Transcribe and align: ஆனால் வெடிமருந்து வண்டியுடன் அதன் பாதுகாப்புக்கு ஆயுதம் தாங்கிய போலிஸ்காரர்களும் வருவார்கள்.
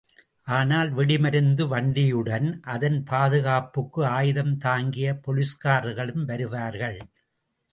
ஆனால் 0.47 0.89
வெடிமருந்து 0.91 1.63
வண்டியுடன் 1.67 2.47
அதன் 2.67 2.97
பாதுகாப்புக்கு 3.03 4.01
ஆயுதம் 4.15 4.57
தாங்கிய 4.57 5.13
போலிஸ்காரர்களும் 5.27 6.25
வருவார்கள். 6.25 6.99